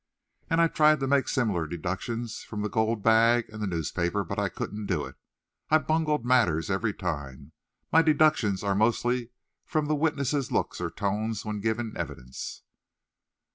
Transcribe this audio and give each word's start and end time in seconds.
"And 0.49 0.59
I 0.59 0.67
tried 0.67 0.99
to 1.01 1.07
make 1.07 1.27
similar 1.27 1.67
deductions 1.67 2.41
from 2.41 2.63
the 2.63 2.69
gold 2.69 3.03
bag 3.03 3.45
and 3.49 3.61
the 3.61 3.67
newspaper, 3.67 4.23
but 4.23 4.39
I 4.39 4.49
couldn't 4.49 4.87
do 4.87 5.05
it. 5.05 5.13
I 5.69 5.77
bungled 5.77 6.25
matters 6.25 6.71
every 6.71 6.91
time. 6.91 7.51
My 7.91 8.01
deductions 8.01 8.63
are 8.63 8.73
mostly 8.73 9.29
from 9.63 9.85
the 9.85 9.93
witnesses' 9.93 10.51
looks 10.51 10.81
or 10.81 10.89
tones 10.89 11.45
when 11.45 11.59
giving 11.61 11.93
evidence." 11.95 12.63